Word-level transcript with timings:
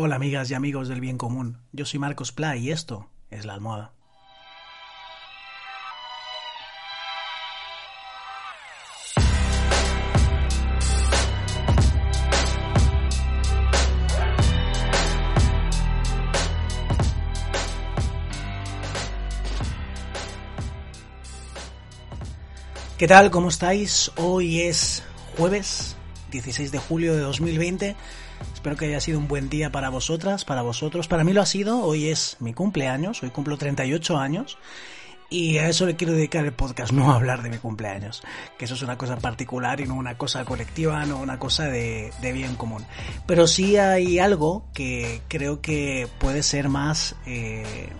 Hola 0.00 0.14
amigas 0.14 0.48
y 0.48 0.54
amigos 0.54 0.86
del 0.86 1.00
bien 1.00 1.18
común, 1.18 1.58
yo 1.72 1.84
soy 1.84 1.98
Marcos 1.98 2.30
Pla 2.30 2.54
y 2.56 2.70
esto 2.70 3.10
es 3.32 3.44
La 3.44 3.54
Almohada. 3.54 3.90
¿Qué 22.96 23.08
tal? 23.08 23.32
¿Cómo 23.32 23.48
estáis? 23.48 24.12
Hoy 24.14 24.60
es 24.60 25.02
jueves 25.36 25.96
16 26.30 26.70
de 26.70 26.78
julio 26.78 27.14
de 27.14 27.22
2020. 27.22 27.96
Espero 28.58 28.74
que 28.74 28.86
haya 28.86 29.00
sido 29.00 29.20
un 29.20 29.28
buen 29.28 29.48
día 29.48 29.70
para 29.70 29.88
vosotras, 29.88 30.44
para 30.44 30.62
vosotros. 30.62 31.06
Para 31.06 31.22
mí 31.22 31.32
lo 31.32 31.40
ha 31.40 31.46
sido. 31.46 31.78
Hoy 31.84 32.08
es 32.08 32.36
mi 32.40 32.54
cumpleaños. 32.54 33.22
Hoy 33.22 33.30
cumplo 33.30 33.56
38 33.56 34.18
años. 34.18 34.58
Y 35.30 35.58
a 35.58 35.68
eso 35.68 35.86
le 35.86 35.94
quiero 35.94 36.12
dedicar 36.12 36.44
el 36.44 36.52
podcast, 36.52 36.90
no 36.90 37.12
a 37.12 37.14
hablar 37.14 37.44
de 37.44 37.50
mi 37.50 37.58
cumpleaños. 37.58 38.20
Que 38.58 38.64
eso 38.64 38.74
es 38.74 38.82
una 38.82 38.98
cosa 38.98 39.16
particular 39.18 39.80
y 39.80 39.86
no 39.86 39.94
una 39.94 40.18
cosa 40.18 40.44
colectiva, 40.44 41.06
no 41.06 41.18
una 41.20 41.38
cosa 41.38 41.66
de, 41.66 42.10
bien 42.20 42.56
común. 42.56 42.84
Pero 43.26 43.46
sí 43.46 43.76
hay 43.76 44.18
algo 44.18 44.64
que 44.74 45.22
creo 45.28 45.60
que 45.60 46.08
puede 46.18 46.42
ser 46.42 46.68
más 46.68 47.14
eh, 47.26 47.90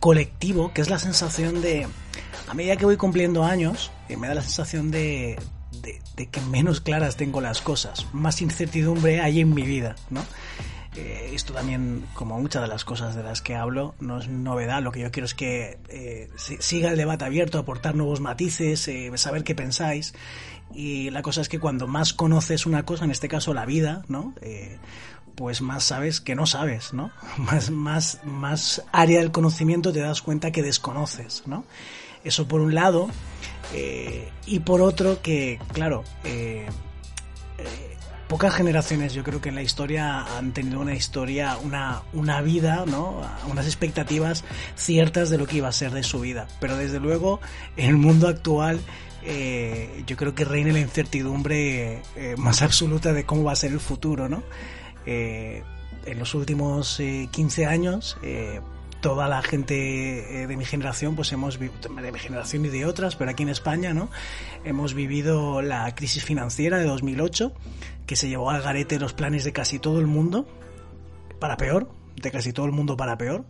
colectivo, 0.00 0.72
que 0.74 0.80
es 0.80 0.90
la 0.90 0.98
sensación 0.98 1.62
de 1.62 1.86
a 2.48 2.54
medida 2.54 2.76
que 2.76 2.84
voy 2.84 2.96
cumpliendo 2.96 3.44
años, 3.44 3.92
eh, 4.08 4.16
me 4.16 4.26
da 4.26 4.34
la 4.34 4.42
sensación 4.42 4.90
de, 4.90 5.38
de, 6.16 6.26
que 6.26 6.40
menos 6.42 6.80
claras 6.80 7.16
tengo 7.16 7.40
las 7.40 7.60
cosas, 7.60 8.06
más 8.12 8.42
incertidumbre 8.42 9.20
hay 9.20 9.40
en 9.40 9.54
mi 9.54 9.62
vida, 9.62 9.96
¿no? 10.10 10.22
Eh, 10.96 11.32
esto 11.34 11.52
también, 11.52 12.06
como 12.14 12.40
muchas 12.40 12.62
de 12.62 12.68
las 12.68 12.84
cosas 12.84 13.14
de 13.14 13.22
las 13.22 13.42
que 13.42 13.54
hablo, 13.54 13.94
no 14.00 14.18
es 14.18 14.28
novedad. 14.28 14.82
Lo 14.82 14.92
que 14.92 15.00
yo 15.00 15.10
quiero 15.10 15.26
es 15.26 15.34
que 15.34 15.78
eh, 15.90 16.30
siga 16.36 16.90
el 16.90 16.96
debate 16.96 17.26
abierto, 17.26 17.58
aportar 17.58 17.94
nuevos 17.94 18.20
matices, 18.20 18.88
saber 19.16 19.44
qué 19.44 19.54
pensáis. 19.54 20.14
Y 20.74 21.10
la 21.10 21.20
cosa 21.20 21.42
es 21.42 21.50
que 21.50 21.58
cuando 21.58 21.86
más 21.86 22.14
conoces 22.14 22.64
una 22.64 22.84
cosa, 22.84 23.04
en 23.04 23.10
este 23.10 23.28
caso 23.28 23.52
la 23.52 23.66
vida, 23.66 24.04
¿no? 24.08 24.32
pues 25.36 25.60
más 25.60 25.84
sabes 25.84 26.20
que 26.20 26.34
no 26.34 26.46
sabes, 26.46 26.92
¿no? 26.94 27.10
Más, 27.36 27.70
más, 27.70 28.20
más 28.24 28.82
área 28.90 29.20
del 29.20 29.30
conocimiento 29.30 29.92
te 29.92 30.00
das 30.00 30.22
cuenta 30.22 30.50
que 30.50 30.62
desconoces, 30.62 31.42
¿no? 31.46 31.64
Eso 32.26 32.48
por 32.48 32.60
un 32.60 32.74
lado. 32.74 33.08
Eh, 33.72 34.28
y 34.46 34.58
por 34.60 34.80
otro 34.80 35.22
que, 35.22 35.60
claro, 35.72 36.02
eh, 36.24 36.66
eh, 37.58 37.96
pocas 38.28 38.52
generaciones 38.52 39.14
yo 39.14 39.22
creo 39.22 39.40
que 39.40 39.48
en 39.48 39.54
la 39.54 39.62
historia 39.62 40.36
han 40.36 40.52
tenido 40.52 40.80
una 40.80 40.94
historia, 40.94 41.56
una, 41.62 42.02
una 42.12 42.40
vida, 42.40 42.84
¿no? 42.84 43.22
Unas 43.48 43.66
expectativas 43.66 44.42
ciertas 44.74 45.30
de 45.30 45.38
lo 45.38 45.46
que 45.46 45.58
iba 45.58 45.68
a 45.68 45.72
ser 45.72 45.92
de 45.92 46.02
su 46.02 46.18
vida. 46.18 46.48
Pero 46.60 46.76
desde 46.76 46.98
luego, 46.98 47.40
en 47.76 47.90
el 47.90 47.96
mundo 47.96 48.26
actual, 48.26 48.80
yo 50.06 50.16
creo 50.16 50.36
que 50.36 50.44
reina 50.44 50.72
la 50.72 50.78
incertidumbre 50.78 52.00
más 52.36 52.62
absoluta 52.62 53.12
de 53.12 53.24
cómo 53.24 53.42
va 53.42 53.52
a 53.52 53.56
ser 53.56 53.72
el 53.72 53.80
futuro, 53.80 54.28
¿no? 54.28 54.44
en 55.04 56.18
los 56.18 56.34
últimos 56.34 57.02
15 57.32 57.66
años, 57.66 58.16
toda 59.00 59.28
la 59.28 59.42
gente 59.42 60.42
eh, 60.42 60.46
de 60.46 60.56
mi 60.56 60.64
generación, 60.64 61.16
pues 61.16 61.32
hemos 61.32 61.58
de 61.58 62.12
mi 62.12 62.18
generación 62.18 62.64
y 62.64 62.68
de 62.68 62.86
otras, 62.86 63.16
pero 63.16 63.30
aquí 63.30 63.42
en 63.42 63.48
España, 63.48 63.94
¿no? 63.94 64.08
Hemos 64.64 64.94
vivido 64.94 65.62
la 65.62 65.94
crisis 65.94 66.24
financiera 66.24 66.78
de 66.78 66.84
2008, 66.84 67.52
que 68.06 68.16
se 68.16 68.28
llevó 68.28 68.50
al 68.50 68.62
garete 68.62 68.98
los 68.98 69.12
planes 69.12 69.44
de 69.44 69.52
casi 69.52 69.78
todo 69.78 70.00
el 70.00 70.06
mundo, 70.06 70.46
para 71.38 71.56
peor, 71.56 71.90
de 72.16 72.30
casi 72.30 72.52
todo 72.52 72.66
el 72.66 72.72
mundo 72.72 72.96
para 72.96 73.18
peor, 73.18 73.44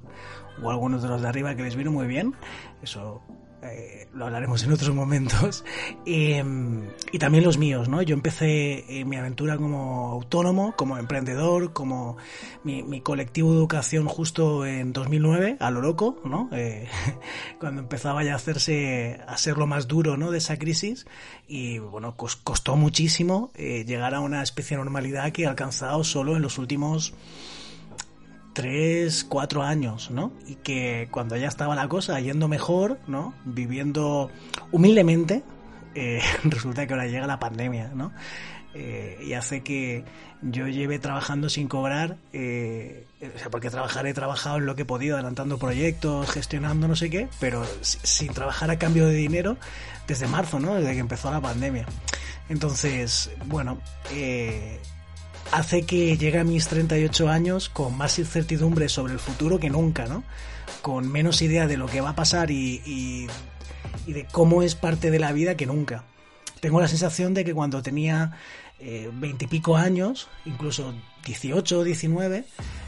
o 0.62 0.70
algunos 0.70 1.02
de 1.02 1.08
los 1.08 1.22
de 1.22 1.28
arriba 1.28 1.54
que 1.54 1.62
les 1.62 1.76
vino 1.76 1.90
muy 1.92 2.06
bien, 2.06 2.34
eso 2.82 3.22
eh, 3.72 4.08
lo 4.14 4.26
hablaremos 4.26 4.62
en 4.64 4.72
otros 4.72 4.94
momentos, 4.94 5.64
em, 6.04 6.88
y 7.12 7.18
también 7.18 7.44
los 7.44 7.58
míos, 7.58 7.88
¿no? 7.88 8.02
Yo 8.02 8.14
empecé 8.14 8.84
eh, 8.88 9.04
mi 9.04 9.16
aventura 9.16 9.56
como 9.56 10.12
autónomo, 10.12 10.74
como 10.76 10.98
emprendedor, 10.98 11.72
como 11.72 12.16
mi, 12.64 13.00
colectivo 13.00 13.52
de 13.52 13.58
educación 13.58 14.06
justo 14.06 14.66
en 14.66 14.92
2009, 14.92 15.56
a 15.60 15.70
lo 15.70 15.80
loco, 15.80 16.20
¿no? 16.24 16.48
Eh, 16.52 16.88
cuando 17.60 17.82
empezaba 17.82 18.24
ya 18.24 18.32
a 18.32 18.36
hacerse, 18.36 19.20
a 19.26 19.36
ser 19.36 19.58
lo 19.58 19.66
más 19.66 19.86
duro, 19.86 20.16
¿no? 20.16 20.30
De 20.30 20.38
esa 20.38 20.58
crisis, 20.58 21.06
y 21.46 21.78
bueno, 21.78 22.16
costó 22.16 22.76
muchísimo 22.76 23.52
llegar 23.56 24.14
a 24.14 24.20
una 24.20 24.42
especie 24.42 24.76
de 24.76 24.82
normalidad 24.82 25.32
que 25.32 25.42
he 25.42 25.46
alcanzado 25.46 26.02
solo 26.04 26.36
en 26.36 26.42
los 26.42 26.58
últimos 26.58 27.14
tres, 28.56 29.22
cuatro 29.22 29.62
años, 29.62 30.10
¿no? 30.10 30.32
Y 30.46 30.54
que 30.54 31.08
cuando 31.10 31.36
ya 31.36 31.46
estaba 31.46 31.74
la 31.74 31.88
cosa 31.88 32.18
yendo 32.20 32.48
mejor, 32.48 32.98
¿no? 33.06 33.34
Viviendo 33.44 34.30
humildemente, 34.72 35.42
eh, 35.94 36.22
resulta 36.44 36.86
que 36.86 36.94
ahora 36.94 37.06
llega 37.06 37.26
la 37.26 37.38
pandemia, 37.38 37.90
¿no? 37.94 38.12
Eh, 38.72 39.22
y 39.22 39.34
hace 39.34 39.62
que 39.62 40.04
yo 40.40 40.68
lleve 40.68 40.98
trabajando 40.98 41.50
sin 41.50 41.68
cobrar, 41.68 42.16
eh, 42.32 43.04
o 43.34 43.38
sea, 43.38 43.50
porque 43.50 43.68
trabajar 43.68 44.06
he 44.06 44.14
trabajado 44.14 44.56
en 44.56 44.64
lo 44.64 44.74
que 44.74 44.82
he 44.82 44.86
podido, 44.86 45.16
adelantando 45.16 45.58
proyectos, 45.58 46.30
gestionando 46.30 46.88
no 46.88 46.96
sé 46.96 47.10
qué, 47.10 47.28
pero 47.38 47.62
sin 47.82 48.32
trabajar 48.32 48.70
a 48.70 48.78
cambio 48.78 49.06
de 49.06 49.16
dinero 49.16 49.58
desde 50.08 50.28
marzo, 50.28 50.60
¿no? 50.60 50.76
Desde 50.76 50.94
que 50.94 51.00
empezó 51.00 51.30
la 51.30 51.42
pandemia. 51.42 51.84
Entonces, 52.48 53.30
bueno, 53.44 53.82
eh, 54.12 54.80
hace 55.52 55.82
que 55.82 56.16
llegue 56.16 56.38
a 56.38 56.44
mis 56.44 56.68
38 56.68 57.28
años 57.28 57.68
con 57.68 57.96
más 57.96 58.18
incertidumbre 58.18 58.88
sobre 58.88 59.12
el 59.12 59.18
futuro 59.18 59.58
que 59.58 59.70
nunca, 59.70 60.06
¿no? 60.06 60.24
Con 60.82 61.10
menos 61.10 61.42
idea 61.42 61.66
de 61.66 61.76
lo 61.76 61.86
que 61.86 62.00
va 62.00 62.10
a 62.10 62.14
pasar 62.14 62.50
y, 62.50 63.28
de 64.06 64.26
cómo 64.30 64.62
es 64.62 64.74
parte 64.74 65.10
de 65.10 65.18
la 65.18 65.32
vida 65.32 65.56
que 65.56 65.66
nunca. 65.66 66.04
Tengo 66.60 66.80
la 66.80 66.88
sensación 66.88 67.34
de 67.34 67.44
que 67.44 67.54
cuando 67.54 67.82
tenía 67.82 68.32
eh, 68.78 69.10
veintipico 69.12 69.76
años, 69.76 70.28
incluso 70.44 70.94
18 71.24 71.80
o 71.80 71.84
19, 71.84 72.44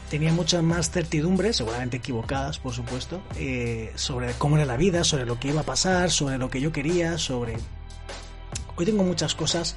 tenía 0.09 0.33
muchas 0.33 0.63
más 0.63 0.89
certidumbres, 0.91 1.57
seguramente 1.57 1.97
equivocadas, 1.97 2.57
por 2.59 2.73
supuesto, 2.73 3.21
eh, 3.35 3.91
sobre 3.95 4.33
cómo 4.33 4.57
era 4.57 4.65
la 4.65 4.77
vida, 4.77 5.03
sobre 5.03 5.25
lo 5.25 5.39
que 5.39 5.49
iba 5.49 5.61
a 5.61 5.65
pasar, 5.65 6.09
sobre 6.09 6.37
lo 6.37 6.49
que 6.49 6.61
yo 6.61 6.71
quería, 6.71 7.17
sobre 7.17 7.57
Hoy 8.79 8.85
tengo 8.85 9.03
muchas 9.03 9.35
cosas 9.35 9.75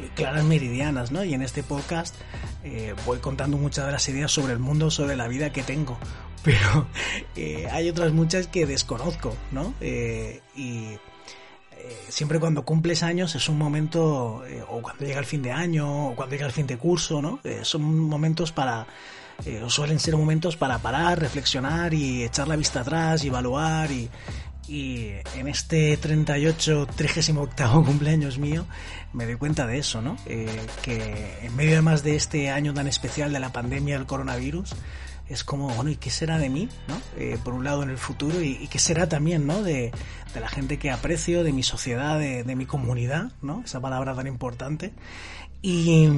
eh, 0.00 0.08
claras 0.14 0.44
meridianas, 0.44 1.10
¿no? 1.10 1.24
Y 1.24 1.34
en 1.34 1.42
este 1.42 1.64
podcast 1.64 2.14
eh, 2.62 2.94
voy 3.04 3.18
contando 3.18 3.56
muchas 3.56 3.86
de 3.86 3.90
las 3.90 4.08
ideas 4.08 4.30
sobre 4.30 4.52
el 4.52 4.60
mundo, 4.60 4.88
sobre 4.88 5.16
la 5.16 5.26
vida 5.26 5.50
que 5.50 5.64
tengo. 5.64 5.98
Pero 6.44 6.86
eh, 7.34 7.66
hay 7.72 7.88
otras 7.88 8.12
muchas 8.12 8.46
que 8.46 8.64
desconozco, 8.64 9.36
¿no? 9.50 9.74
y 9.82 10.96
siempre 12.08 12.38
cuando 12.38 12.64
cumples 12.64 13.02
años 13.02 13.34
es 13.34 13.48
un 13.48 13.58
momento, 13.58 14.42
o 14.68 14.80
cuando 14.80 15.04
llega 15.04 15.18
el 15.18 15.24
fin 15.24 15.42
de 15.42 15.50
año, 15.50 16.10
o 16.10 16.14
cuando 16.14 16.36
llega 16.36 16.46
el 16.46 16.52
fin 16.52 16.68
de 16.68 16.78
curso, 16.78 17.20
¿no? 17.20 17.40
son 17.62 17.98
momentos 17.98 18.52
para, 18.52 18.86
suelen 19.68 19.98
ser 19.98 20.16
momentos 20.16 20.56
para 20.56 20.78
parar, 20.78 21.18
reflexionar 21.18 21.94
y 21.94 22.22
echar 22.22 22.46
la 22.46 22.56
vista 22.56 22.80
atrás 22.80 23.24
y 23.24 23.28
evaluar 23.28 23.90
y, 23.90 24.08
y 24.68 25.12
en 25.34 25.48
este 25.48 25.96
38, 25.96 26.88
38 26.96 27.84
cumpleaños 27.84 28.38
mío 28.38 28.66
me 29.12 29.24
doy 29.24 29.36
cuenta 29.36 29.66
de 29.66 29.78
eso, 29.78 30.02
¿no? 30.02 30.16
Eh, 30.26 30.66
que 30.82 31.38
en 31.42 31.54
medio 31.56 31.72
además 31.72 32.02
de 32.02 32.16
este 32.16 32.50
año 32.50 32.74
tan 32.74 32.86
especial 32.86 33.32
de 33.32 33.40
la 33.40 33.52
pandemia 33.52 33.96
del 33.96 34.06
coronavirus, 34.06 34.74
es 35.28 35.42
como, 35.42 35.68
bueno, 35.70 35.90
¿y 35.90 35.96
qué 35.96 36.10
será 36.10 36.38
de 36.38 36.48
mí? 36.48 36.68
¿no? 36.86 37.00
Eh, 37.16 37.38
por 37.42 37.54
un 37.54 37.64
lado 37.64 37.82
en 37.82 37.90
el 37.90 37.98
futuro 37.98 38.40
y, 38.40 38.68
qué 38.68 38.78
será 38.78 39.08
también, 39.08 39.46
¿no? 39.46 39.62
De, 39.62 39.92
de, 40.34 40.40
la 40.40 40.48
gente 40.48 40.78
que 40.78 40.90
aprecio, 40.90 41.42
de 41.42 41.52
mi 41.52 41.62
sociedad, 41.62 42.18
de, 42.18 42.44
de 42.44 42.56
mi 42.56 42.66
comunidad, 42.66 43.32
¿no? 43.42 43.62
Esa 43.64 43.80
palabra 43.80 44.14
tan 44.14 44.26
importante. 44.26 44.92
Y 45.62 46.08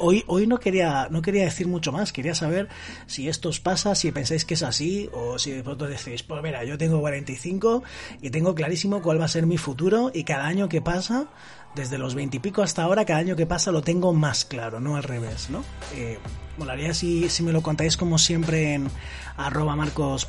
hoy, 0.00 0.24
hoy 0.26 0.46
no 0.46 0.58
quería, 0.58 1.08
no 1.10 1.22
quería 1.22 1.44
decir 1.44 1.68
mucho 1.68 1.92
más, 1.92 2.12
quería 2.12 2.34
saber 2.34 2.68
si 3.06 3.28
esto 3.28 3.50
os 3.50 3.60
pasa, 3.60 3.94
si 3.94 4.10
pensáis 4.12 4.44
que 4.44 4.54
es 4.54 4.62
así, 4.62 5.08
o 5.12 5.38
si 5.38 5.52
de 5.52 5.62
pronto 5.62 5.86
decís, 5.86 6.22
pues 6.22 6.42
mira, 6.42 6.64
yo 6.64 6.78
tengo 6.78 7.00
45 7.00 7.82
y 8.20 8.30
tengo 8.30 8.54
clarísimo 8.54 9.02
cuál 9.02 9.20
va 9.20 9.26
a 9.26 9.28
ser 9.28 9.46
mi 9.46 9.58
futuro, 9.58 10.10
y 10.12 10.24
cada 10.24 10.46
año 10.46 10.68
que 10.68 10.80
pasa, 10.80 11.28
desde 11.74 11.98
los 11.98 12.14
20 12.14 12.36
y 12.36 12.40
pico 12.40 12.62
hasta 12.62 12.82
ahora, 12.82 13.04
cada 13.04 13.20
año 13.20 13.36
que 13.36 13.46
pasa 13.46 13.70
lo 13.70 13.82
tengo 13.82 14.12
más 14.12 14.44
claro, 14.44 14.80
no 14.80 14.96
al 14.96 15.02
revés, 15.02 15.50
¿no? 15.50 15.64
Eh, 15.94 16.18
molaría 16.58 16.92
si, 16.94 17.28
si 17.30 17.42
me 17.42 17.52
lo 17.52 17.62
contáis 17.62 17.96
como 17.96 18.18
siempre 18.18 18.74
en 18.74 18.90
arroba 19.36 19.76
Marcos 19.76 20.28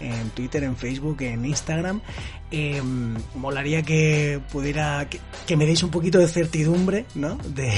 en 0.00 0.30
Twitter, 0.30 0.64
en 0.64 0.76
Facebook, 0.76 1.20
en 1.22 1.44
Instagram. 1.44 2.00
Eh, 2.50 2.80
molaría 3.34 3.82
que 3.82 4.40
pudiera, 4.50 5.06
que, 5.46 5.56
me 5.56 5.66
deis 5.66 5.82
un 5.82 5.90
poquito 5.90 6.18
de 6.18 6.28
certidumbre, 6.28 7.04
¿no? 7.14 7.36
De, 7.36 7.70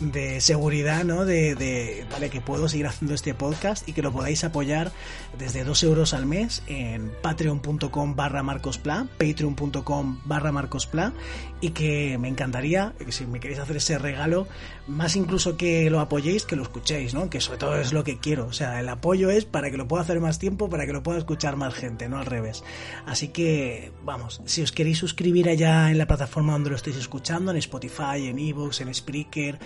de 0.00 0.42
seguridad, 0.42 1.04
¿no? 1.04 1.24
De, 1.24 1.54
de, 1.54 2.06
vale, 2.10 2.28
que 2.28 2.42
puedo 2.42 2.68
seguir 2.68 2.86
haciendo 2.86 3.14
este 3.14 3.32
podcast 3.32 3.88
y 3.88 3.94
que 3.94 4.02
lo 4.02 4.12
podáis 4.12 4.44
apoyar 4.44 4.92
desde 5.38 5.64
2 5.64 5.82
euros 5.84 6.12
al 6.12 6.26
mes 6.26 6.62
en 6.66 7.12
patreon.com 7.22 8.14
barra 8.14 8.42
marcospla, 8.42 9.06
patreon.com 9.16 10.20
barra 10.26 10.52
marcospla 10.52 11.14
y 11.62 11.70
que 11.70 12.18
me 12.24 12.30
encantaría, 12.30 12.94
si 13.10 13.26
me 13.26 13.38
queréis 13.38 13.60
hacer 13.60 13.76
ese 13.76 13.98
regalo, 13.98 14.48
más 14.86 15.14
incluso 15.14 15.58
que 15.58 15.90
lo 15.90 16.00
apoyéis, 16.00 16.44
que 16.44 16.56
lo 16.56 16.62
escuchéis, 16.62 17.12
¿no? 17.12 17.28
Que 17.28 17.38
sobre 17.38 17.58
todo 17.58 17.76
es 17.76 17.92
lo 17.92 18.02
que 18.02 18.16
quiero. 18.16 18.46
O 18.46 18.52
sea, 18.54 18.80
el 18.80 18.88
apoyo 18.88 19.28
es 19.28 19.44
para 19.44 19.70
que 19.70 19.76
lo 19.76 19.86
pueda 19.86 20.04
hacer 20.04 20.20
más 20.20 20.38
tiempo, 20.38 20.70
para 20.70 20.86
que 20.86 20.94
lo 20.94 21.02
pueda 21.02 21.18
escuchar 21.18 21.56
más 21.56 21.74
gente, 21.74 22.08
no 22.08 22.16
al 22.16 22.24
revés. 22.24 22.64
Así 23.04 23.28
que, 23.28 23.92
vamos, 24.06 24.40
si 24.46 24.62
os 24.62 24.72
queréis 24.72 24.96
suscribir 24.96 25.50
allá 25.50 25.90
en 25.90 25.98
la 25.98 26.06
plataforma 26.06 26.54
donde 26.54 26.70
lo 26.70 26.76
estéis 26.76 26.96
escuchando, 26.96 27.50
en 27.50 27.58
Spotify, 27.58 28.28
en 28.28 28.38
Evox, 28.38 28.80
en 28.80 28.94
Spreaker, 28.94 29.58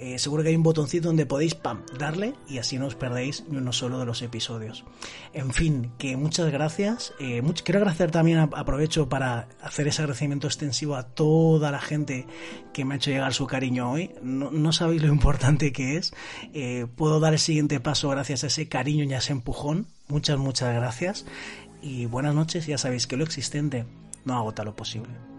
eh, 0.00 0.18
seguro 0.18 0.42
que 0.42 0.48
hay 0.48 0.56
un 0.56 0.62
botoncito 0.62 1.08
donde 1.08 1.26
podéis 1.26 1.54
pam, 1.54 1.82
darle 1.98 2.32
y 2.48 2.56
así 2.56 2.78
no 2.78 2.86
os 2.86 2.94
perdéis 2.94 3.44
ni 3.50 3.58
uno 3.58 3.70
solo 3.70 3.98
de 3.98 4.06
los 4.06 4.22
episodios. 4.22 4.84
En 5.34 5.52
fin, 5.52 5.92
que 5.98 6.16
muchas 6.16 6.50
gracias. 6.50 7.12
Eh, 7.20 7.42
quiero 7.62 7.80
agradecer 7.80 8.10
también, 8.10 8.38
aprovecho 8.38 9.10
para 9.10 9.46
hacer 9.60 9.88
ese 9.88 10.00
agradecimiento 10.00 10.46
extensivo 10.46 10.96
a 10.96 11.02
toda 11.02 11.70
la 11.70 11.80
gente 11.80 12.26
que 12.72 12.86
me 12.86 12.94
ha 12.94 12.96
hecho 12.96 13.10
llegar 13.10 13.34
su 13.34 13.46
cariño 13.46 13.92
hoy. 13.92 14.10
No, 14.22 14.72
sabéis 14.72 15.02
lo 15.02 15.08
importante 15.08 15.70
que 15.70 15.98
es. 15.98 16.14
Eh, 16.54 16.86
puedo 16.96 17.20
dar 17.20 17.34
el 17.34 17.38
siguiente 17.38 17.78
paso 17.78 18.08
gracias 18.08 18.42
a 18.42 18.46
ese 18.46 18.68
cariño 18.68 19.04
y 19.04 19.12
a 19.12 19.18
ese 19.18 19.32
empujón. 19.32 19.86
Muchas, 20.08 20.38
muchas 20.38 20.74
gracias. 20.74 21.26
Y 21.82 22.06
buenas 22.06 22.34
noches. 22.34 22.66
Ya 22.66 22.78
sabéis 22.78 23.06
que 23.06 23.18
lo 23.18 23.24
existente 23.24 23.84
no 24.24 24.34
agota 24.34 24.64
lo 24.64 24.74
posible. 24.74 25.29